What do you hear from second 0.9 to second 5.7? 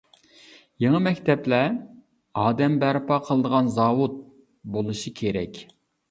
مەكتەپلەر «ئادەم بەرپا قىلىدىغان زاۋۇت» بولۇشى كېرەك.